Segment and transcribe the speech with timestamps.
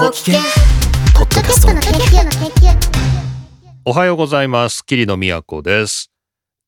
[0.00, 0.34] ポキケン
[1.14, 2.74] ポッドキャストの研究の研究
[3.84, 4.82] おはようございます。
[4.86, 6.10] 桐野都です。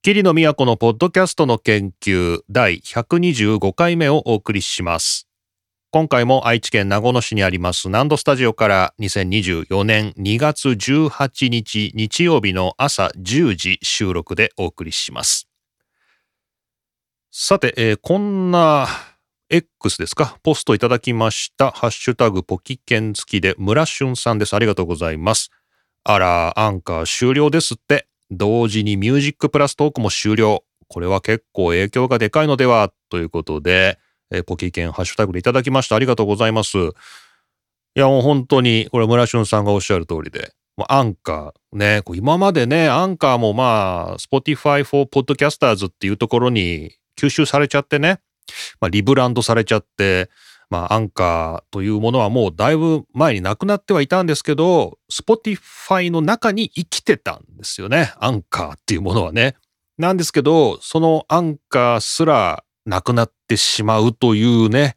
[0.02, 5.28] 桐野都のポッドキャストの研究第125回目をお送りします。
[5.90, 15.48] 今回も愛知県名古屋市にありますナンドスタジオから2024年2月18日日曜日の朝10時収録でお送りします。
[17.30, 18.88] さて、えーこんな
[19.54, 20.38] X ですか？
[20.42, 21.72] ポストいただきました。
[21.72, 24.56] ハッシュタグポキケン付きで村俊さんです。
[24.56, 25.50] ありがとうございます。
[26.04, 28.08] あら、アンカー終了ですって。
[28.30, 30.64] 同時にミュージックプラストークも終了。
[30.88, 32.94] これは結構影響がでかいのでは？
[33.10, 33.98] ということで、
[34.30, 35.96] えポキケンハッシュタグでいただきました。
[35.96, 36.78] ありがとうございます。
[36.78, 36.80] い
[37.94, 48.20] や、もう本当に、これ村俊さんがおっしゃる通りで、もうアンカーね、こう今までね、アンカーもまあ、Spotify for Podcasters っていうところに吸収されちゃってね、
[48.80, 50.30] まあ、リブランドされちゃって、
[50.70, 58.14] まあ、アンカーというものはもうだいぶ前になくなってはいたんですけど、Spotify の中に生きてたんですよね。
[58.18, 59.54] アンカーっていうものはね。
[59.98, 64.96] なんですけど、そのアンカーすらなくなってしまうというね、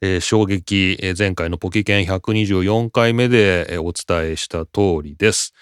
[0.00, 5.52] えー衝撃、えー前回のポキケン124回目でお伝えした通りです。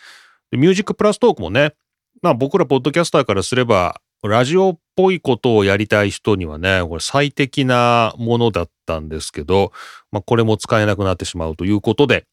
[0.51, 1.75] でミュージックプラストークもね、
[2.23, 9.73] まあ僕らポッドキャスターからすれば、ラジオっぽいことをやりたい人にはね、これ最適なものだったんですけど、
[10.13, 12.27] まあこれも使えなくなってしまうということで、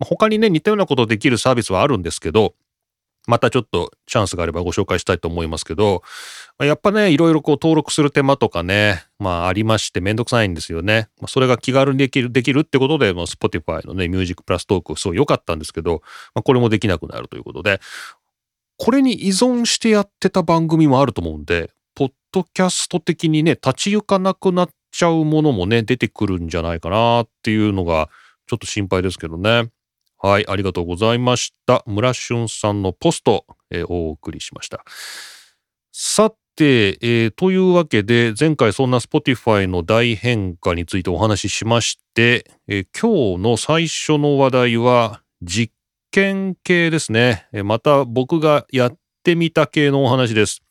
[0.00, 2.54] 他にね、似たようなことできるサービスはあるんですけど、
[3.28, 6.02] またちょっとチャンスがあればご紹介したいと思いますけど、
[6.60, 11.08] やっぱね、いろいろこう登録する手間とかね、まあありましてめんどくさいんですよね。
[11.20, 16.00] まあ、それが気軽にできる、できるってことで、まあ、Spotify のね、ミュージックプラストークすごい良かったんですけど、
[16.34, 17.80] まあ、これもできなくなるということで、
[18.78, 28.08] これに依存してやってた番組もあると思うんで、ポッドキャスト的にね、立ち行かなくなっちゃうものもね、出てくるんじゃないかなっていうのが、
[28.46, 29.70] ちょっと心配ですけどね。
[30.20, 31.82] はい、ありがとうございました。
[31.86, 34.84] 村俊さんのポスト、えーお送りしました。
[35.92, 45.72] さて、えーというわけで、前回そんな Spotify の大変化についてお話ししまして、えー今日の最初の話題は、実
[46.18, 47.46] 験系ですね。
[47.64, 50.62] また僕がやってみた系のお話です。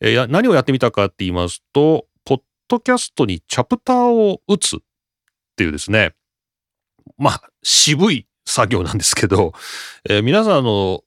[0.00, 4.78] え何をやってみたかって言いますと、ポッドキャストにチャプターを打つっ
[5.54, 6.14] ていうですね、
[7.18, 9.52] まあ、渋い作業なんですけど、
[10.08, 11.02] え皆さん、あの、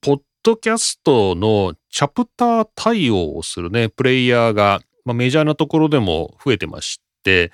[0.00, 7.52] ポッドキャストのチャプター対応をするね、プレイヤーが、まあ、メジャーなところでも増えてまして、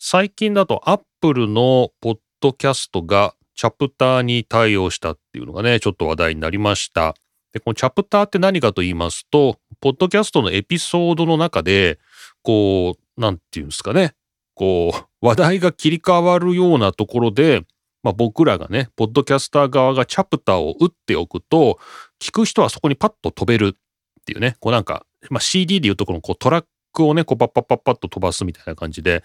[0.00, 7.14] 最近だと Apple のポッドキャストがチャプターに対応したっていうのがね、ちょっと話題になりました。
[7.52, 11.98] で、このチャプターって何かと言いますと、ポッドキャストのエピソードの中で、
[12.42, 14.14] こう、なんていうんですかね、
[14.54, 17.62] こう、話題が切り替わるようなところで、
[18.02, 21.78] まあ、僕らがね、ポッドキャスター側がチャプターを打っておくと、
[22.20, 29.22] 聞く人はそこにパッと飛べるっていうね、こうなんか、まあ、CD でいうところのこうトラックをね、こうパッパッパッパッと飛ばすみたいな感じで、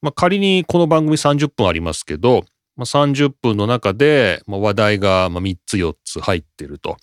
[0.00, 2.44] まあ、仮にこの番組30分ありますけど、
[2.76, 6.96] まあ、30分の中で、まあ、話題が3つ4つ入ってると。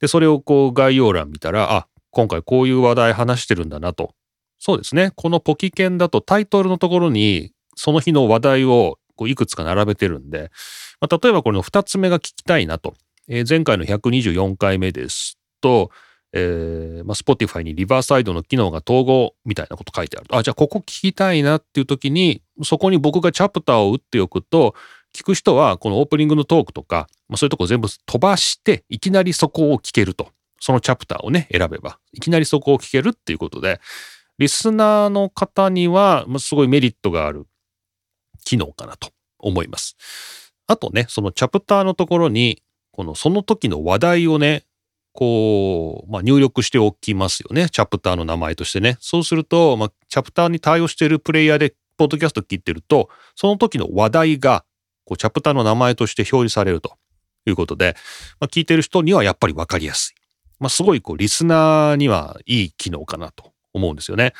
[0.00, 4.14] で、それをこう概要欄見たら、あ、今回こういう話題話してるんだなと。
[4.58, 5.12] そうですね。
[5.16, 10.50] このポキケンだとタイトルのところに、その日の話題をこういくつか並べてるんで、
[11.00, 12.94] まあ、例えばこの2つ目が聞きたいなと。
[13.28, 15.90] えー前回の124回目ですと、
[16.34, 20.26] えーまあ、Spotify にリバーサイドの機能が統合みたいなこと書いてある。
[20.30, 24.74] あ、じゃあここ聞きたいなっていう時に、そこに僕がチャプターを打っておくと、
[25.14, 30.28] 聞く人はこのオープニングのトークとか、まあ、そういうとこ全部飛ばして、いきなりそこを聞けると。
[30.60, 33.80] そのチャプターをね、選べば、いきなりそこを聞けるっていうことで、
[34.38, 37.46] リスナーの方には、すごいメリットがある
[38.44, 39.96] 機能かなと思います。
[40.66, 44.64] あとね、そのチャプターのところに、このその時の話題をね、
[45.12, 47.68] こう、まあ、入力しておきますよね。
[47.68, 48.96] チャプターの名前としてね。
[49.00, 54.64] そうすると、まあ、チャプターに対応しているプレイヤーで、ポッドキャスト聞いてると、その時の話題が、
[55.04, 56.96] こう、チャプターの名前として表示されると
[57.46, 57.96] いうことで、
[58.40, 60.20] まあ、聞いてる人にはやっぱりわかりやすい。
[60.60, 64.32] まあ、すごい、こう、リスナーにはいい機能かなと思うんですよね。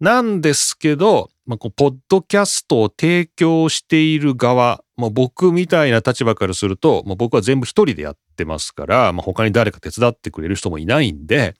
[0.00, 11.54] なんですけど、まあ、こうポッドキャストを提供している側、まあ、僕みたいな立場からすると、まあ、僕は全部一人でやってますから、まあ、他に誰か手伝ってくれる人もいないんで、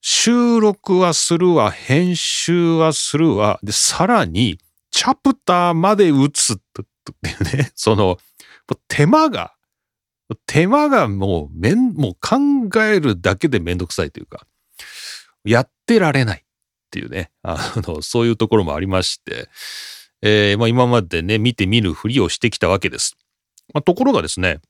[0.00, 4.58] 収録はするわ、編集はするわ、で、さらに、
[4.90, 6.58] チャプターまで打つ
[7.10, 8.18] っていうね、その、
[8.88, 9.54] 手間が、
[10.46, 14.46] 手間がもうめん、もう考えるだけでめんどくさいというか、
[15.44, 16.42] やってられないっ
[16.90, 19.48] ていうね、あの、そういうところもありまして、
[20.22, 23.16] えーまあ、今までね、見て見ぬふりをしてきたわけです。
[23.72, 24.60] まあ、ところがですね、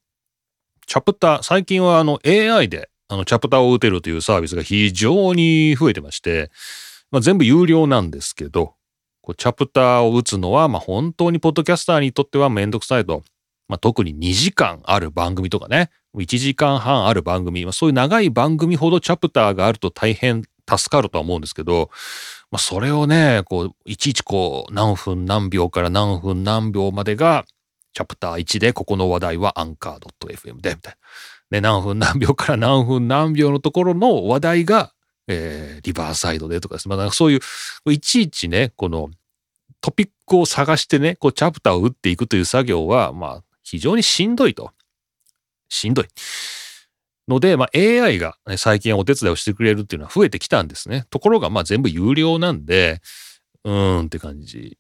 [0.87, 6.50] チャプター、最近はあの AI であのチャプターを打てるというサービスが非常に増えてまして、
[7.10, 8.75] まあ、全部有料なんですけど、
[9.22, 13.22] こうチャプターを打つのは、まあ、本当にポッドキャスターにとってはめんどくさいと。
[13.69, 21.88] まあ、特に2時間ある番組とかね、1時間半ある番組、まあ、そういう長い番組ほどチャプターがあると大変助かるとは思うんですけど、
[22.50, 27.44] まあ、それをね、こう、いちいちこう、何分何秒から何分何秒までが、
[27.93, 30.99] チャプター1で、ここの話題はアンカー .fm で、みたいな。
[31.50, 34.93] で、何分何秒から何分何秒のところの話題が、
[35.31, 36.91] えー、リバーサイドでとかですね。
[36.91, 39.11] まあ、なんかそういう、いちいちね、この
[39.81, 44.73] トピックを探してね、こう、チャプターを打っていくという作業は、まあ、非常にしんどいと。
[45.69, 46.06] しんどい。
[47.29, 51.06] ので、まあ、AI が、ね、最近お手伝いをしてくれるっていうのは増えてきたんですね。
[51.11, 53.00] ところが、まあ、全部有料なんで、
[53.65, 54.79] うーんって感じ。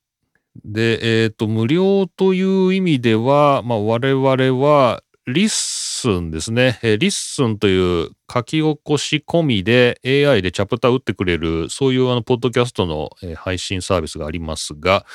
[0.64, 6.78] で、えっ、と、無料という意味では、まあ、我々は、 LISTEN ですね。
[6.82, 15.06] えー LISTEN という書き起こし込みで AI でチャプター打ってくれる、そういうあの、ポッドキャストの、え配信サービスがありますが、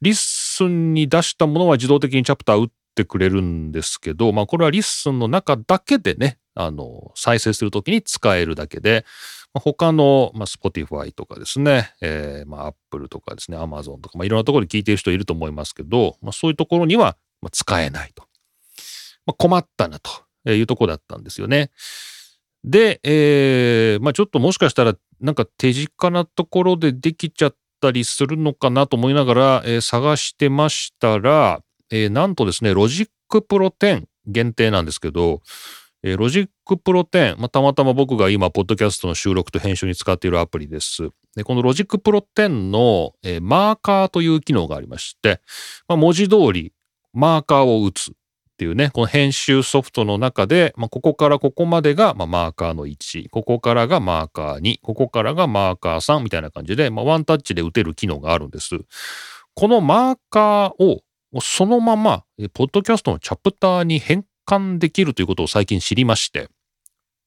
[0.00, 9.04] LISTEN に出したものは自動的にチャプター打ってくれるんですけど、まあ、これは LISTEN の中だけでね、あの、再生するときに使えるだけで、
[9.54, 18.29] 他の、まあ、Spotify とかですね、えーまあ、Apple とかですね、Amazon とか、まあ、いろんなところで聞いている人いると思いますけど、まあ、そういうところには、ま、使えないと。
[19.30, 21.70] まあ、困ったなというとこだったんですよね。
[22.64, 35.40] で、えーまあ、ちょっともしかしたら、なんか手近なところでできちゃったりするのかなと思いながら、えー探してましたら、えーなんとですね、 Logic Pro 10限定なんですけど、
[36.02, 41.10] えー Logic Pro 10、まあ、たまたま僕が今、ポッドキャストの収録と編集に使っているアプリです。
[41.36, 45.40] で、この Logic Pro 10の、えーマーカーという機能がありまして、
[45.88, 46.72] まあ、文字通り
[47.12, 48.12] マーカーを打つ
[48.60, 58.78] っていうね、この編集ソフトの中で、まあ、ここからここまでが、まあ、マーカーの1、ここからがマーカー2、ここからがマーカー3みたいな感じで、まあ、ワンタッチで打てる機能があるんです。
[59.54, 61.00] このマーカーを
[61.40, 66.50] そのまま、ポッドキャストのチャプターに変換できるということを最近知りまして、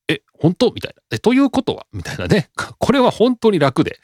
[0.08, 0.72] え、本当？
[0.72, 1.02] みたいな。
[1.12, 1.88] え、ということは？
[1.94, 2.52] みたいなね。
[2.78, 3.98] これは本当に楽で。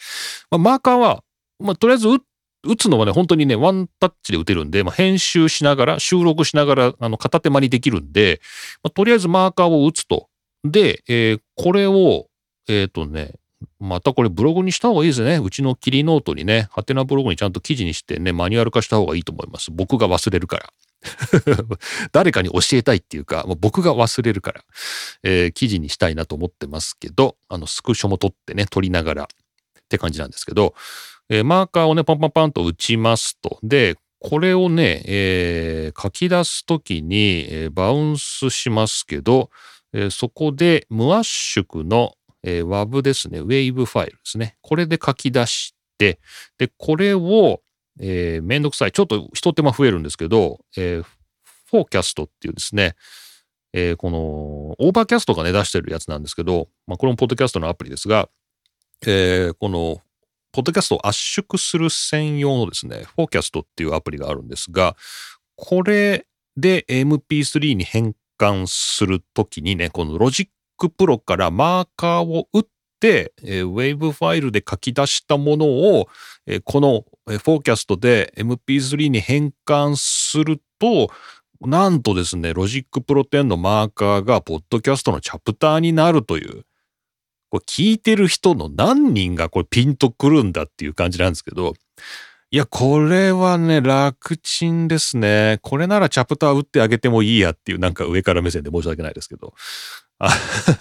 [0.49, 1.23] まあ、マーカーは、
[1.59, 2.19] まあ、とりあえず打っ
[2.63, 8.41] 打つのはね、本当にね、ワンタッチで打てるんで、まあ、編集しながら、収録しながら、あの、片手間にできるんで、
[8.83, 10.27] まあ、とりあえずマーカーを打つと。
[10.63, 12.27] で、えーこれを、
[12.67, 13.33] えっ、とね、
[13.79, 15.37] またこれブログにした方がいいですね。
[15.37, 19.71] うちのキリノートにね、ハテナブログにちゃんと記事にしてね、マニュアル化した方がいいと思います。
[19.71, 20.69] 僕が忘れるから。
[22.11, 24.63] 誰かに教えたいっていうか、もう僕が忘れるから、
[25.23, 29.27] えー記事にしたいなと思ってますけど、あの、スクショも取ってね、取りながらっ
[29.89, 30.73] て感じなんですけど、
[31.29, 33.59] えーマーカーをね、パンパンパンと打ちますと。
[33.63, 39.49] で、これをね、えー書き出すときに、えーバウンスしますけど、
[39.93, 44.55] えーそこで無圧縮の、え WAV ですね、Wave ファイルですね。
[44.61, 46.19] これで書き出して、
[46.57, 47.61] で、これを、
[47.99, 48.91] えーめんどくさい。
[48.91, 51.03] ちょっと一手間増えるんですけど、えー
[51.71, 52.95] Forecast っていうですね、
[53.73, 58.27] えーこの、 Overcast がね、出してるやつなんですけど、まあ、これもポッドキャストのアプリですが、
[59.05, 60.01] えーこの、
[60.51, 64.95] ポッドキャストを圧縮する専用のですね、 Forecast っていうアプリがあるんですが、
[65.55, 66.25] これ
[66.57, 72.63] で MP3 に変換するときにね、この Logic Pro からマーカーを打っ
[72.99, 76.07] て、えー、Wave ファイルで書き出したものを、
[76.47, 81.11] えーこの Forecast で MP3 に変換すると、
[81.61, 86.63] なんとですね、 Logic Pro 10のマーカーがポッドキャストのチャプターになるという、
[87.49, 91.73] これ聞いてる人の何人がこれピンとくるんだっていう感じなんですけど、
[92.51, 95.59] いや、これはね、楽ちんですね。
[95.61, 99.53] これならチャプター打ってあげてもいいやっていう、なんか上から目線で申し訳ないですけど、
[100.17, 100.29] あ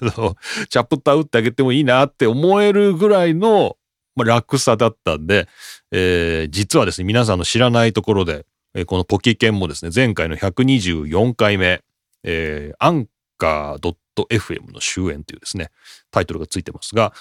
[0.00, 0.36] の、
[0.68, 3.76] チャプター打ってあげてもいいなって思えるぐらいの、
[4.16, 5.46] 楽さだったんで、
[5.92, 8.46] えー実はですね、皆さんの知らないところで、
[8.86, 11.82] このポキケンもですね、前回の124回目、
[12.24, 13.94] えー、アンカー
[14.28, 15.70] .fm の終焉というですね、
[16.10, 17.12] タイトルがついてますが、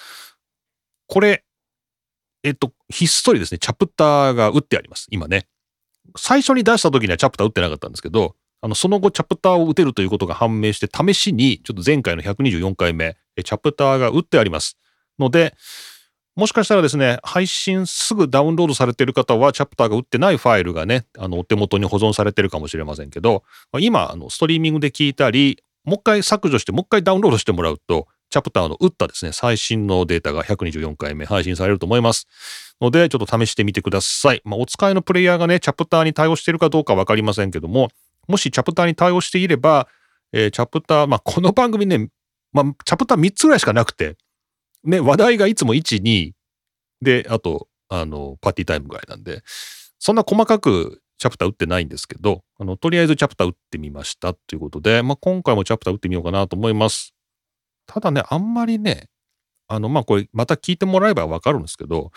[1.06, 1.44] これ、
[2.42, 5.06] えっと、ひっそりですね、チャプターが打ってあります。
[5.10, 5.48] 今ね。
[6.16, 14.76] 最初に出した時にはチャプター打ってなかったんですけど、あの、その後チャプターを打てるということが判明して、試しに、ちょっと前回の124回目、チャプターが打ってあります。
[15.18, 15.54] ので、
[16.34, 23.42] もしかしたらですね、配信すぐダウンロードされている方は、チャプターが打ってないファイルがね、あの、お手元に保存されてるかもしれませんけど、
[23.80, 32.26] 今、あの、ストリーミングで聞いたり、もう一回削除して、もう一回ダウンロードしてもらうと、チャプターの打ったですね、最新のデータが124回目配信されると思います。
[32.80, 34.42] ので、ちょっと試してみてください。
[34.44, 37.88] まあ、お使いのプレイヤーがね、チャプターに対応しているかどうかわかりませんけども、
[38.28, 39.88] もしチャプターに対応していれば、
[40.32, 42.10] えー、チャプター、まあ、この番組ね、
[42.52, 44.16] まあ、チャプター3つぐらいしかなくて、
[44.84, 46.32] ね、話題がいつも1、2、
[47.00, 49.42] で、あと、あの、パーティータイムぐらいなんで、
[49.98, 57.14] そんな細かくチャプター打ってないんですけど、あの、とりあえずチャプター打ってみましたということで、まあ、今回もチャプター打ってみようかなと思います。
[57.86, 59.08] ただね、あんまりね、
[59.66, 62.10] あの、まあ、これまた聞いてもらえばわかるんですけど、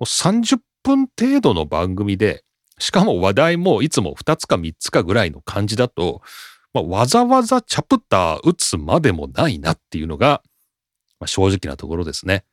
[0.00, 2.44] 30分程度の番組で、
[2.78, 6.22] しかも話題もいつも2つか3つかぐらいの感じだと、
[6.74, 10.42] まあ、わざわざチャプター打つまでもないなっていうのが、
[11.20, 12.44] まあ、正直なところですね。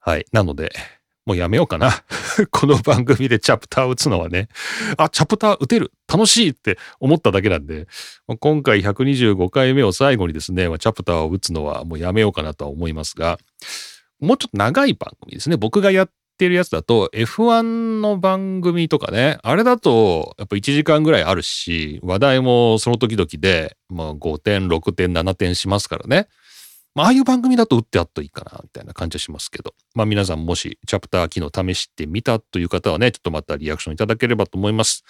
[0.00, 0.26] はい。
[0.32, 0.72] なので、
[1.28, 1.92] もうやめようかな。
[2.50, 4.48] この番組でチャプター打つのはね、
[4.96, 7.86] あ、チャプター打てる楽しいって思っただけなんで、
[8.40, 13.38] 今回125回目を最後にですね、チャプターを打つのはもうやめようかなとは思いますが、
[14.20, 15.58] もうちょっと長い番組ですね。
[15.58, 26.28] 僕がやってるやつだと F1 の番組とかね、あれだとやっぱ1時間ぐらいあるし、話題もその時々で、まあ、5点、6点、7点しますからね。
[26.94, 29.74] まあ、ああいう番組だと打ってあってもいいかな、みたいな感じはしますけど。
[29.94, 35.04] まあ皆さんもしチャプター機能試してみたという方はね、ちょっとまたリアクションいただければと思います。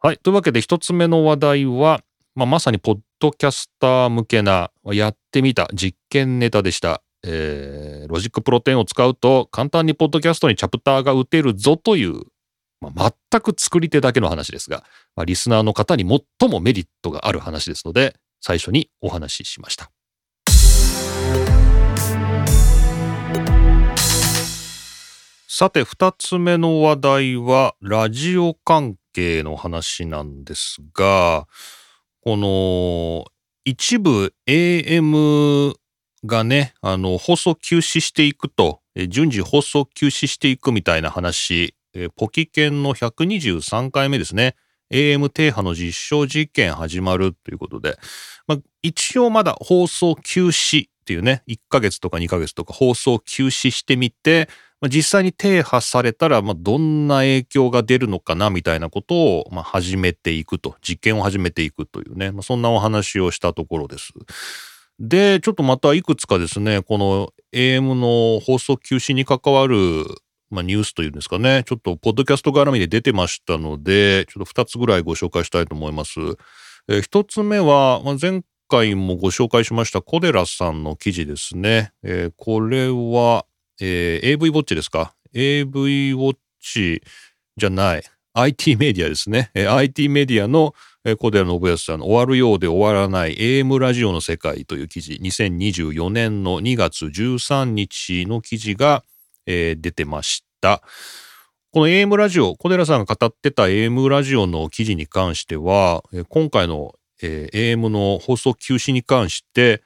[0.00, 0.18] はい。
[0.18, 2.00] というわけで一つ目の話題は、
[2.34, 7.02] まあ、まさにポッドキャスター向けなやってみた実験ネタでした。
[7.24, 12.22] えー、ロジックプロテインを使うと簡単にポッドキャストにチャプターが打てるぞという、
[12.80, 14.84] まあ、全く作り手だけの話ですが、
[15.16, 16.04] まあ、リスナーの方に
[16.38, 19.90] 最もメリットがある話ですので、最初にお話ししました。
[25.50, 31.48] さて、二つ目の話題は、ラジオ関係の話なんですが、
[32.20, 33.24] この、
[33.64, 35.74] 一部 AM
[36.26, 41.74] がね、あの、放送休止していくと、順次放送休止していくみたいな話、
[42.16, 44.54] ポキケンの123回目ですね。
[44.92, 47.96] AM 停波の実証実験始まるということで、
[48.46, 54.50] まあ、一応まだ放送休止っていうね、1ヶ月とか2ヶ月とか放送休止してみて、
[54.80, 64.12] ま実際に停波されたら、まどんな影響が出るのかなみたいなことを、ま始めていくと、実験を始めていくというね、まそんなお話をしたところです。
[65.00, 70.04] で、ちょっとまたいくつかですね、この AM の放送休止に関わる、
[70.50, 76.18] まあ、ニュースというんですかね、ちょっとポッドキャスト絡みで出てましたので、ちょっと2つぐらいご紹介したいと思います。
[76.88, 81.92] え、1つ目は、まあ、前回もご紹介しましたコデラさんの記事ですね。
[82.02, 83.46] えー、これは、
[83.80, 87.02] えー、AV ウォッチですか ?AV ウォッチ
[87.56, 88.02] じゃない。
[88.34, 89.50] IT メディアですね。
[89.54, 99.02] えー、IT メディアの、えー、小寺信康さんの終わるようで終わらない AM ラジオの世界という記事、2024年の2月13日の記事が、
[99.46, 100.82] えー、出てました。
[101.70, 109.82] この AM ラジオ、小寺さんが語ってた AM ラジオの記事に関しては、今回の、えー、AM の放送休止に関して、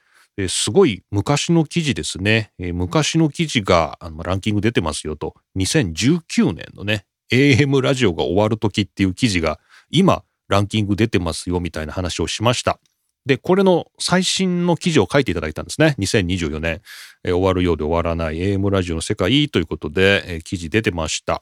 [0.47, 2.51] すごい昔の記事ですね。
[2.57, 5.35] 昔の記事がランキング出てますよと。
[5.57, 9.59] 2019年のね、AM ラジオが終わる時っていう記事が
[9.89, 12.79] 今ランキング出てますよみたいな話をしました。
[13.25, 15.95] で、これの最新の記事を書いていただいたんですね。
[15.97, 16.81] 2024年、
[17.23, 21.41] えー、終わるようで終わらない AM ラジオの世界ということで、えー、記事出てました。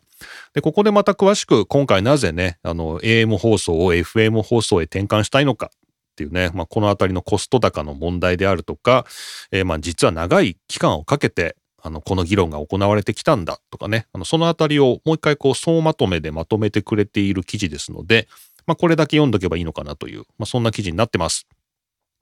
[0.54, 5.72] で、ここでまた詳しく今回なぜね、あの、AM 放送を FM 放送へ転換したいのか
[6.12, 9.06] っていうね、まあ、このあたりのコスト高の問題であるとか、
[9.52, 18.28] えー、まあ実は長い期間をかけてあの、この議論が行われてきたんだとかね、あの、そのあたりをもう一回こう、総まとめでまとめてくれている記事ですので、
[18.68, 21.48] まあ、これだけ読んどけばいいのかなという、まあ、そんな記事になってます。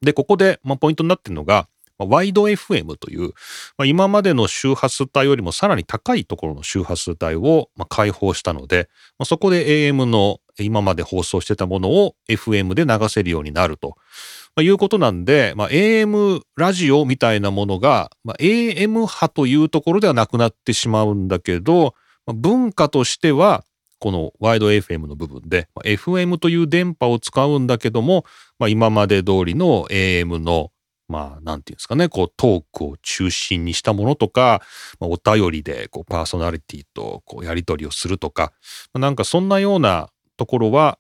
[0.02, 1.68] で、ここで、まあ、ポイントになってるのが、
[1.98, 3.34] ワイド FM という、
[3.78, 13.96] まあ、今までの周波数帯よりもさらに高いところの周波数帯を、まあ、開放したので、まあ、そこで AM の今まで放送してたものを FM で流せるようになると。
[14.56, 21.94] まあ、いうことなんで、まあ、AM ラジオみたいなものが、まあ、AM 波というところではなくなってしまうんだけど、
[22.26, 23.64] まあ、文化としては
[24.00, 28.26] このワイド FM の部分で、まあ、FM という電波を使うんだけども、
[28.58, 30.72] まあ、今まで通りの AM の
[31.10, 34.62] まあ、なんていうんですかね、こう、トークを中心にしたものとか、
[35.00, 38.54] ま、お便りで、こう、パーソナリティと、こう、やり取りをするとか、
[38.94, 40.10] ま、なんかそんなような
[40.40, 40.98] ところは、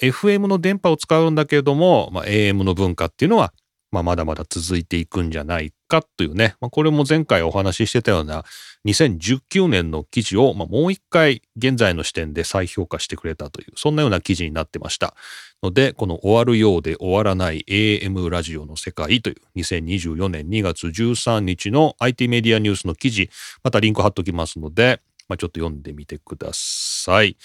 [0.00, 3.54] FM の電波を使うんだけれども、まあ、AM の文化っていうのは、
[3.92, 8.44] まあ、まだまだ続いていくんじゃないかというね、まあ、これも前回お話ししてたような
[8.86, 15.14] 2019年の記事を、まあ、もう一回現在の視点で再評価してくれたという、そんなような記事になってました。
[15.62, 23.28] ので、この終わるようで終わらない AM ラジオの世界という2024年2月13日の IT メディアニュースの記事、
[23.62, 27.36] またリンク貼っときますので、まあ、ちょっと読んでみてください。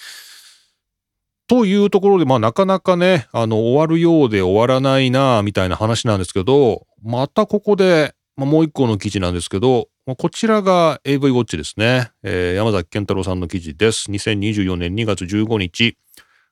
[1.48, 12.10] というところで、まあなかなかね、あの、終わるようで終わらないなみたいな話なんですけど、またここで、まあ、もう一個の記事なんですけど、まあ、こちらが AV ウォッチですね。
[12.22, 14.10] えー、山崎健太郎さんの記事です。
[14.10, 15.96] 2024年2月15日、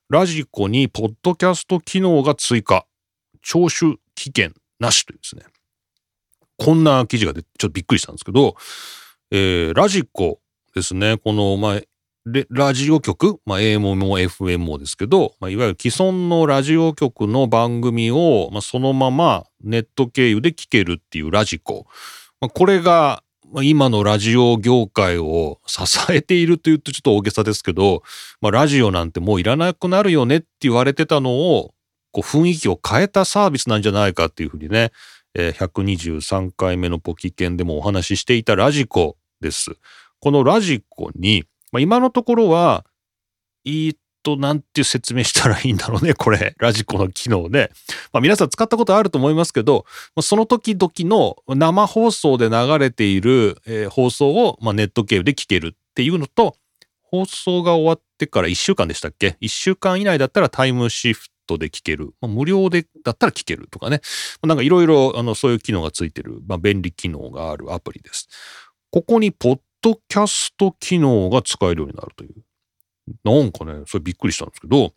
[0.09, 2.85] ラジコにポッドキャスト機能が追加。
[3.41, 5.43] 聴取期限なしというですね。
[6.57, 8.55] こんな記事が出て、ちょっとびっくりしたんですけど、
[9.31, 10.39] えー、ラジコ
[10.73, 11.17] ですね。
[11.17, 11.81] この、まあ、
[12.49, 21.85] ラジオ局、まあ、AM も FM もですけど、まあ、いわゆる既存のラジオ局の番組を、まあ、そのままネット経由で聞けるっていうラジコ。
[22.41, 23.21] まあ、これが、
[23.61, 28.01] 今のラジオ業界を支えているというとちょっと大げさですけど、
[28.41, 31.75] まあ、ラジオなんてもういらなくなるよねって言われてたのを、
[32.11, 34.91] こう雰囲気を変えたサービスなんじゃないかっていうふうにね、
[35.35, 39.77] えー、123回目のポキケンでもお話ししていたラジコです。
[40.19, 41.43] このラジコに、
[41.75, 42.85] まあ、今のところは、
[43.65, 47.69] いいと、なんていう説明したらいいんだろうね、 これ、ラジコの機能で。
[48.13, 49.85] まあ、皆さん使ったことあると思いますけど、
[50.21, 56.55] その時々の生放送で流れている、え、放送を、まあ、ネット経由で聞けるっていうのと、
[57.01, 62.13] 放送が終わってから1週間でしたっけ ?1 週間以内だったらタイムシフトで聞ける。
[62.21, 63.99] まあ、無料でだったら聞けるとかね。
[64.41, 68.29] まあ、なんかいろいろ、そういう機能がついてる、まあ、便利機能があるアプリです。
[68.91, 72.43] ここに、ポッドキャスト機能が使えるようになるという。
[73.23, 74.93] なんかね、それびっくりしたんですけど、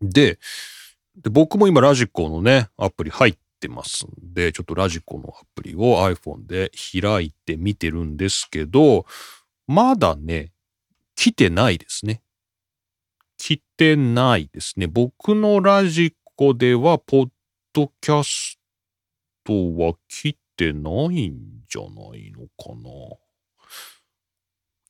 [0.00, 0.38] で、
[1.14, 9.04] で僕も今ラジコのね、アプリ入ってますんで、ちょっとラジコのアプリを iPhone で開いて見てるんですけど、
[9.66, 10.52] まだね、
[11.14, 12.22] 来てないですね。
[13.36, 14.86] 来てないですね。
[14.86, 17.28] 僕のラジコでは、ポッ
[17.74, 18.58] ドキャス
[19.44, 23.27] トは来てないんじゃないのかな。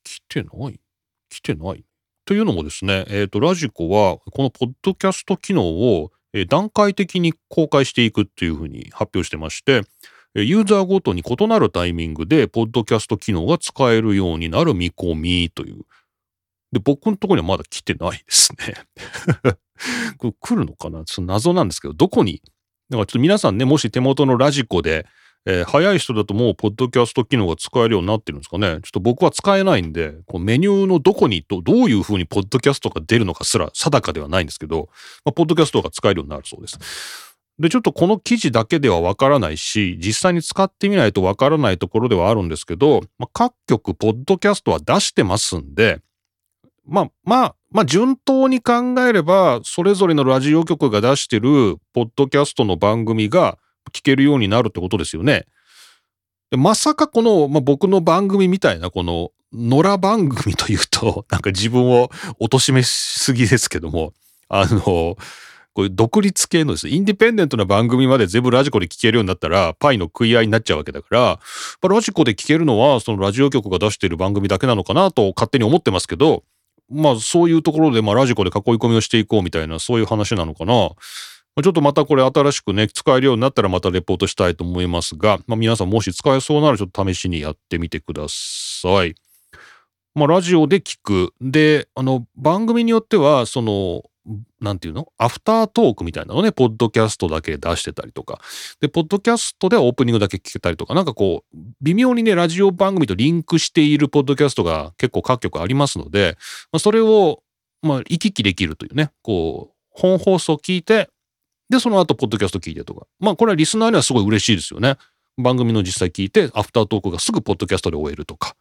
[0.09, 0.81] 来てない？
[1.29, 1.85] 来てない？
[2.25, 6.11] というのもですね、えっ、ー、と、ラジコは、このポッドキャスト機能を、
[6.49, 9.83] 段階的に公開していくっていうふうに発表してまして、
[10.35, 15.85] ユーザーごとに異なるタイミングで、ポッドキャスト機能が使えるようになる見込みという。
[16.71, 18.75] で、僕のところにはまだ来てないですね。
[20.19, 21.05] これ来るのかな？
[21.05, 22.43] ちょっと謎なんですけど、どこに？
[22.91, 25.07] だからちょっと皆さんね、もし手元のラジコで、
[25.51, 28.67] えー、早い人だともうポッドキャスト機能が使えるようになってるんですかね。
[28.67, 34.91] ちょっと僕は使えないんで、こうメニューのどこにどどういう風にポッドキャストが出るのかすら定かではないんですけど、
[35.25, 36.79] まあ、ポッドキャストが使えるようになるそうです。
[37.59, 46.03] で、ちょっとこの記事だけではわからないし、実際に使ってみないとわからないところではあるんですけど、まあ、各局ポッドキャストは出してますんで、
[46.87, 53.57] まあ、まあ、まあ、順当に考えれば、それぞれのラジオ局が出してるポッドキャストの番組が
[53.89, 55.47] 聞けるようになるってことですよね。
[56.51, 64.13] でまさかこの、まあ、僕の番組みたいなこの野良番組というと、 なんか自分を貶めしすぎですけども、
[64.49, 71.39] あの、こういう独立系のですね、インディペンデントな番組まで全部ラジコで聞けるようになったら、パイの食い合いになっちゃうわけだから、ま
[71.83, 76.43] あ、ラジコで聞けるのは、そのラジオ局が出している番組だけなのかなと勝手に思ってますけど、
[76.91, 80.91] まあそういうところで、まあラジコで囲い込みをしていこうみたいな、そういう話なのかな。
[81.63, 89.15] ちょっとまたこれ新しくね、使えるようになったらまたレポートしたいと思いますが、まあ、皆さんもし使えそうならちょっと試しにやってみてください。
[90.15, 91.33] まあ、ラジオで聞く。
[91.41, 94.03] で、あの、番組によっては、その、
[94.61, 95.11] なんていうの？
[95.17, 98.41] アフタートークみたいなのね、ポッドキャストだけ出してたりとか。
[98.79, 106.37] で、ポッドキャストではオープニングだけ聞けたりとか、なんかこう、微妙にね、ラジオ番組とリンクしているポッドキャストが結構各局ありますので、
[106.73, 107.43] まあ、それを、
[107.81, 111.09] まあ、行き来できるというね、こう、本放送を聞いて、
[111.71, 113.07] で、その後、ポッドキャスト聞いてとか。
[113.21, 114.97] まあ、これはリスナーにはすごい嬉しいですよね。
[115.37, 118.55] 番組の実際聞いて、アフタートークがすぐポッドキャストで終えるとか。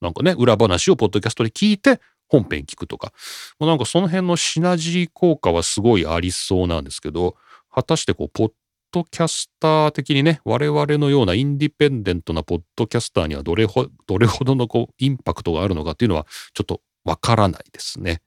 [0.00, 3.12] なんかね、裏話をポッドキャストで聞いて、本編聞くとか。
[3.58, 7.36] まあ、なんかその辺のシナジー効果はすごいありそうなんですけど、
[7.72, 8.52] 果たしてこう、ポッ
[8.92, 18.22] ドキャスター的にね、我々のようなインディペンデントなポッドキャスターにはどれほどれほどのこうインパクトがあるのかっていうのはちょっとわからないですね。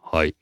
[0.00, 0.36] はい。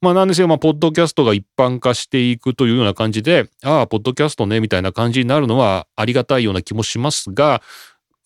[0.00, 7.62] まあなんですよ、まあ、ポッドキャストが一般化していくというような感じで、ああ、ポッドキャストね、みたいな感じになるのはありがたいような気もしますが、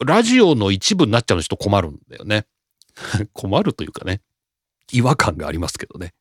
[0.04, 2.46] ラジオの一部になっちゃうのちょっと困るんだよね。
[3.32, 4.20] 困るというかね、
[4.92, 6.12] 違和感がありますけどね。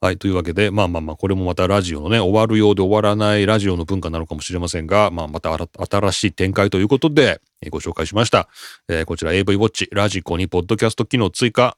[0.00, 0.18] はい。
[0.18, 8.48] というわけで、まあまあまあ、これもまたラジオのね、終わるようで終わらないラジオの文化なのかもしれませんが、まあまた新しい展開ということで、えご紹介しました。
[8.88, 11.76] えー、こちら AV ウォッチ、ラジコにポッドキャスト機能追加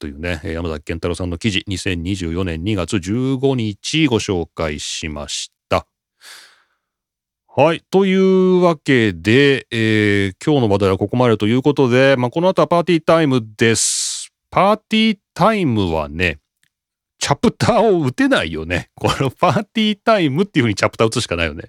[0.00, 5.86] というね、山崎健太郎さんの記事、2024年2月15日ご紹介しました。
[7.46, 7.84] はい。
[7.90, 14.32] というわけで、えー、今日の話題はここまでということで、まあ、この後はパーティータイムです。
[14.50, 16.38] パーティータイムはね、
[17.18, 18.88] チャプターを打てないよね。
[18.94, 21.64] このパーティータイムっていう風にチャプター打つしかないよね。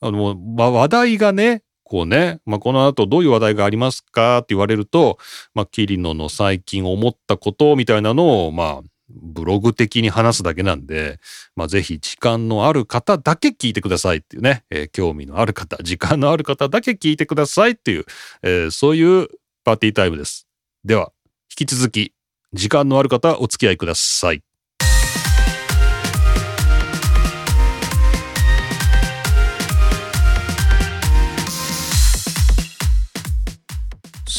[0.00, 5.18] あの、まあ、話題がね、こうね、まあ、この後どういう話題がありますかって言われると、
[5.54, 11.20] まあ、キリノの最近思ったことみたいなのを、まあ、ブログ的に話すだけなんで、
[11.56, 18.04] まあ、ぜひ時間のある方だけ聞いてくださいっていうね、えー、興味のある方、時間のある方だけ聞いてくださいっていう、
[18.42, 19.28] えー、そういう
[19.62, 20.46] パーティータイムです。
[20.84, 21.12] では、
[21.58, 22.14] 引き続き、
[22.52, 24.42] 時間のある方お付き合いください。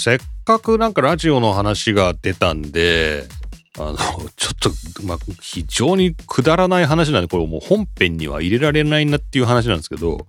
[0.06, 3.24] せっかくなんかラジオの話が出たんで、
[3.80, 3.98] あの、
[4.38, 4.70] ちょっと、
[5.02, 10.28] まあ、非常にくだらない話なんで、これもう本編には入れられないなっていう話なんですけど、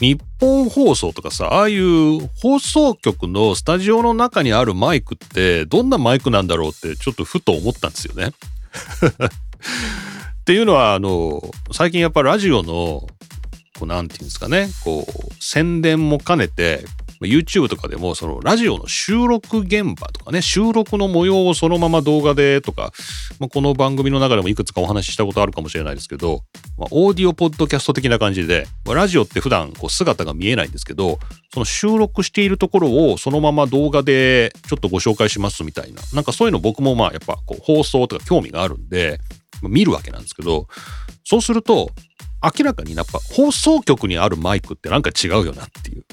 [0.00, 8.30] 日本放送とかさ、ああいう放送局のスタジオの中にあるマイクってどんなマイクなんだろうってちょっとふと思ったんですよね。
[10.40, 13.06] っていうのは、あの、最近やっぱラジオの、
[13.78, 16.86] こう、なんていうんですかね、こう、宣伝も兼ねて、
[17.26, 22.92] YouTube とかでもそのラジオの収録現場とかね収録の模様をそのまま動画でとか、
[23.38, 26.42] まあ、この番組の中でもいくつかお話ししたことあるかもしれないですけど、
[26.78, 31.18] まあ、オーディオポッドキャスト的な感じで、まあ、ラジオって普段こう姿が見えないんですけど
[31.52, 39.20] その収録しているところをそのまま動画でちょっとご紹介しますみたいななんかそういうの僕もまあやっぱこう放送とか興味があるんで、
[39.60, 40.66] まあ、見るわけなんですけど
[41.24, 41.90] そうすると
[42.42, 46.04] 明らかにやっぱ放送局にあるマイクってなんか違うよなっていう。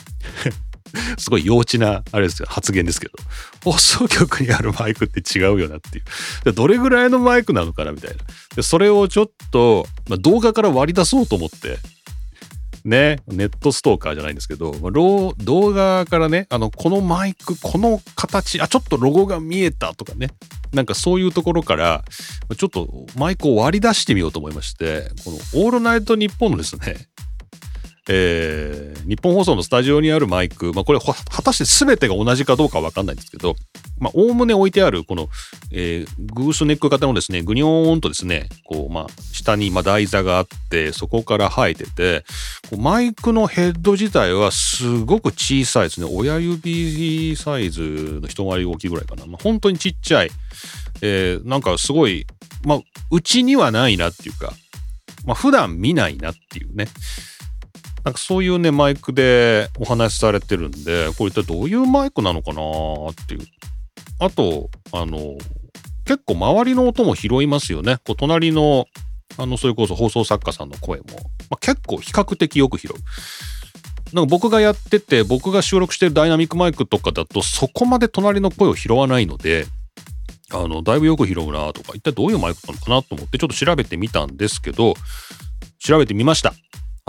[1.17, 3.13] すごい幼稚な、あれですよ、発言ですけど、
[3.63, 6.01] 放送局にあるマイクって違うよなってい
[6.45, 6.53] う。
[6.53, 8.17] どれぐらいのマイクなのかなみたいな。
[8.55, 11.77] でそれをちょっと、まあ、動画から割り出そうと思って、
[12.85, 15.33] ね、ネットストーカーじゃないんですけど、まあ、動
[15.73, 20.29] 画からね、あの、このマイク、この形、あ、ちょっとロゴが見えたとかね、
[20.73, 22.03] なんかそういうところから、
[22.57, 27.07] ちょっとマイクを割り出してみようと思いまして、このオールナイトニッポンのですね、
[28.07, 33.55] えー、日本放送のスタジオにあるマイク、まあ、これ果たして全てが同じかどうかは分かんないんですけど、
[33.97, 35.29] まあ、おおむね置いてあるこの、
[35.71, 42.23] えー、グースネック型のですねグニョーンとですねこう、まあ、下にまあ台座があってそこから生えてて
[42.77, 46.07] マイクのヘッド自体はすごく小さいですね。
[46.11, 50.29] 親指サイズの一回り大きいぐらいかな、まあ、本当にちっちゃい、
[51.01, 52.27] えー、なんかすごい
[52.63, 54.53] まあうちにはないなっていうか
[55.25, 56.89] まあ普段見ないなっていうね。
[58.03, 62.61] なんかそういうね、マイクでお話しされてるんで、これ一体どういうマイクなのかな
[63.11, 63.41] っていう。
[64.19, 65.37] あと、あの、
[66.05, 67.97] 結構周りの音も拾いますよね。
[68.05, 68.87] こう隣の、
[69.37, 71.05] あの、それこそ放送作家さんの声も、
[71.49, 72.93] まあ、結構比較的よく拾う。
[74.15, 79.67] なんか僕がやってて、僕が収録してるダイナミックマイクとかだと、そこまで隣の声を拾わないので、
[80.51, 84.95] あの、だいぶよく拾うなとか、一体どういうマイクなのかなと思って、ちょっと調べてみたんですけど、
[85.79, 86.53] 調べてみました。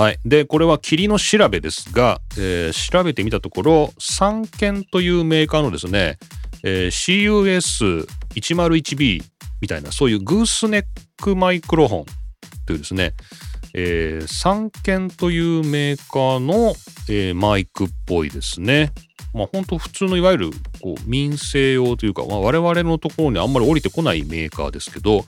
[0.01, 0.19] はい。
[0.25, 6.19] で、これは霧の調べですが、えー、調べてみたところ、三軒というメーカーのですね、
[6.65, 9.23] えー、CUS101B
[9.61, 10.85] みたいな、そういうグースネッ
[11.23, 12.05] クマイクロフォン
[12.65, 13.13] というですね、
[13.75, 16.75] えー、三軒というメーカーの、
[17.11, 18.93] えー、マイクっぽいですね。
[19.35, 25.27] まあ本当普通のいわゆるこう民生用というか、まあ、我々のところにあんまり降りてこないメーカーですけど、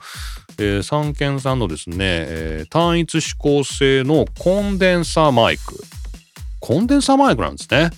[0.59, 5.83] えー、三軒さんのですね、えー、単一指向性のコンデンサーマイク。
[6.59, 7.89] コンデンサーマイクなんですね。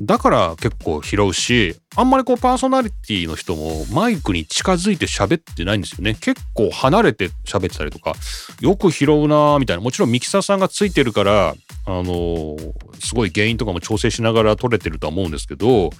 [0.00, 6.14] だから結構拾うし、あんまりこうパーソナリティの人もマイクに近づいて喋ってないんですよね。
[6.14, 8.14] 結構離れて喋ってたりとか、
[8.60, 9.82] よく拾うなーみたいな。
[9.82, 11.54] もちろんミキサーさんがついてるから、
[11.86, 15.90] あのー、すごい原因とかも調整しながら撮れてるとは思うんですけど、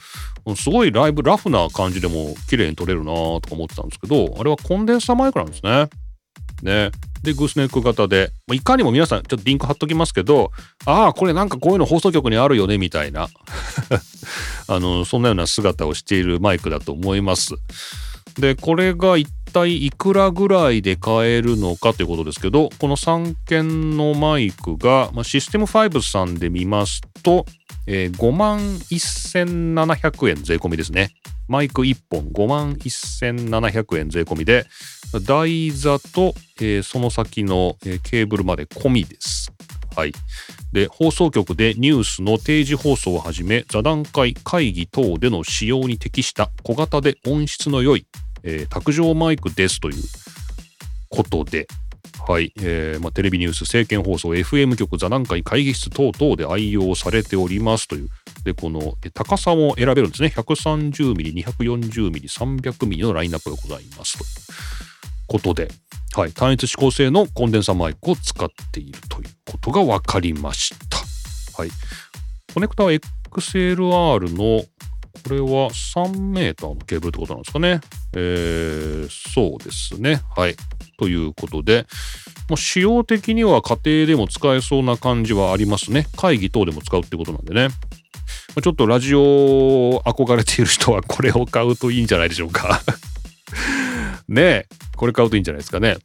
[0.56, 5.88] すごいライブラフな感じでも綺麗に撮れるなとか思ってたんですけど、あれはコンデンサーマイクなんですね。
[6.62, 6.90] ね。
[7.22, 10.50] で、グースネック型で、いかにも皆さん、ちょっとリンク貼っときますけど、
[10.84, 13.28] ああ、これなんかこういうの放送局にあるよね、みたいな、
[14.68, 17.54] あの、そんなような姿をしているマイクだと思います。
[18.38, 27.46] で、これが一体いくらぐらいで買えるのかということですけど、この3件のマイクが、まあ、システム5さんで見ますと、
[27.86, 31.10] えー、5万1700円税込みですね。
[31.46, 34.66] マイク1本5万1700円税込みで、
[35.26, 39.52] 台座と、えーその先の、えーケーブルまで込みです。
[39.94, 40.12] はい。
[40.72, 48.06] で、放送局でニュースの定時放送をはじめ、座談会、会議等での使用に適した小型で音質の良い、
[48.44, 50.02] えー卓上マイクですという
[51.08, 51.66] ことで、
[52.26, 58.08] はい、えーまあ、テレビニュース、政見放送、FM 局、座談会、会議室等々で愛用されておりますという。
[58.44, 60.32] で、この高さも選べるんですね。
[60.34, 64.30] 130ミリ、240ミリ、300ミリのラインナップがございますという
[65.26, 65.68] ことで、
[66.16, 70.98] はい、単一指向性のコンデンサーマイクを使っているということが分かりました。
[71.60, 71.70] はい。
[72.54, 74.64] コネクタは XLR の
[75.24, 77.80] これは3メーターのケーブルってことなんですかね。
[78.16, 80.22] えー、そうですね。
[80.36, 80.56] はい。
[80.98, 81.86] ということで、
[82.48, 86.06] もう使用的には家庭でも使えそうな感じはありますね。
[86.16, 87.68] 会議等でも使うってことなんでね。
[88.54, 92.80] まちょっとラジオ憧れている人はこれを買うといいんじゃないでしょうか。
[94.28, 95.96] ねえ、これ買うといいんじゃないですかね。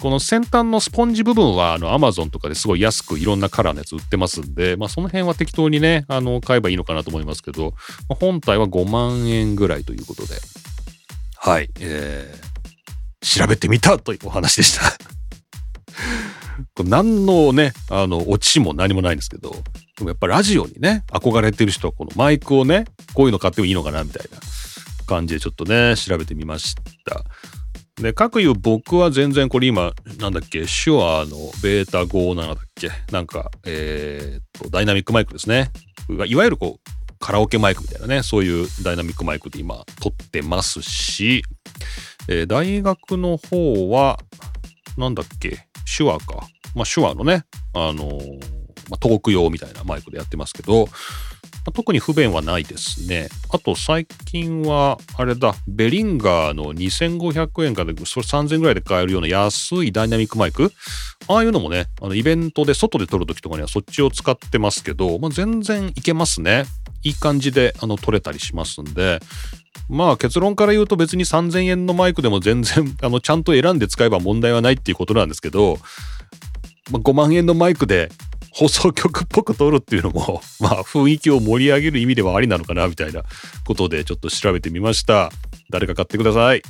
[0.00, 7.72] この先端のスポンジ部分はあの Amazon とかですごい安くいろんなカラーのやつ売ってますんで、まあ、その辺は適当にねあの買えばいいのかなと思いますけど、
[8.08, 10.34] まあ本体は5万円ぐらいということで
[11.46, 14.90] はい、えー、調べてみたというお話でした。
[16.74, 24.38] これ何のねあのオチも何もないんですけどでもやっぱラジオにね憧れてる人はこのマイクをねこういうの買ってもいいのかなみたいな
[25.06, 27.22] 感じでちょっとね調べてみました。
[27.96, 35.70] で、各いう僕は全然これ今、なんだっけ、手話のベータ57だっけ、なんか、えーっと、ダイナミックマイクですね。
[36.26, 36.90] いわゆるこう、
[37.24, 41.42] カラオケマイクみたいなね、そういうダイナミックマイクで今撮ってますし、
[42.28, 44.18] えー大学の方は、
[44.98, 46.46] なんだっけ、手話か。
[46.74, 48.40] まあ手話のね、あのー
[48.90, 50.92] まあ、トーク用みたいなマイクでやってますけど、ま
[51.68, 53.30] あ特に不便はないですね。
[53.48, 60.74] あと最近は、あれだ、ベリンガーの2500円からそれ3000円ぐらいで買えるような安いダイナミックマイク？
[61.26, 66.66] ああいうのもね、あのイベントで外で撮るときとかにはそっちを使ってますけど、まあ、全然いけますね。
[67.04, 69.20] いい感じであの撮れたりしますんで、
[69.88, 75.78] まあ結論から言うと別に3000円のマイクでも全然 あのちゃんと選んで使えば問題はないっていうことなんですけど、
[76.90, 78.10] まあ、5万円のマイクで
[78.50, 83.22] 放送局っぽく撮るっていうのも まあ雰囲気を盛り上げる意味ではありなのかなみたいな
[83.64, 85.30] ことでちょっと調べてみました。
[85.70, 86.62] 誰か買ってください。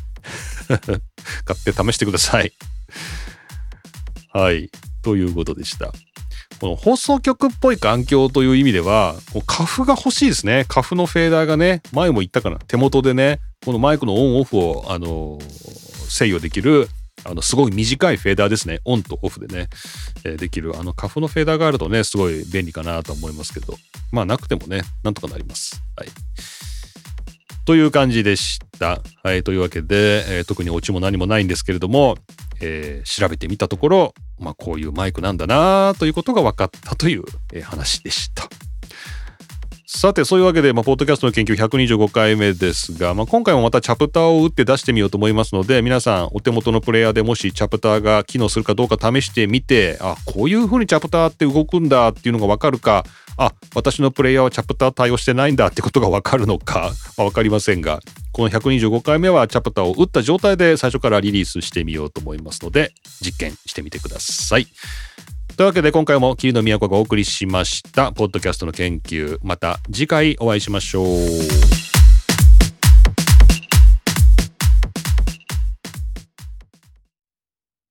[1.44, 2.53] 買って試してください。
[4.33, 4.70] はい。
[5.03, 5.92] ということでした。
[6.64, 10.64] この放送局っぽい環境という意味ではこうカフが欲しいですね。
[10.66, 12.57] カフのフェーダーがね前も言ったかな。
[12.57, 15.38] 手元でねこのマイクのオンオフをあの
[16.09, 16.88] 制御できる
[17.22, 18.81] あのすごい短いフェーダーですね。
[18.87, 19.68] オンとオフでね、
[20.24, 23.74] えーできるあのカフのフェーダーがあるとねすごい便利かなと思いますけど。
[24.11, 25.83] まあなくてもねなんとかなります。
[25.98, 26.09] はい。
[27.66, 29.03] という感じでした。
[29.22, 32.16] はい、というわけで、えー特にオチも何もないんですけれども、
[32.62, 38.49] えー調べてみたところ、まあ、こういうマイクなんだなということが分かったという、え話でした。
[39.97, 53.05] さて、そういうわけで、まあ、ポッドキャストの研究125回目ですが、まあ、今回もまたチャプターを打って出してみようと思いますので、皆さん、お手元のプレイヤーでもしチャプターが機能するかどうか試してみて、あ、こういうふうにチャプターって動くんだっていうのが分かるか、
[53.37, 58.01] あ、私のプレイヤーはチャプター対応してないんだってことが分かるのか、まあ、分かりませんが、
[58.33, 64.66] この125回目はチャプターを打った状態で最初からリリースしてみようと思いますので、実験してみてください。
[65.57, 71.84] というわけで今回も桐野都がお送りしましたポッドキャストの研究また次回お会いしましょう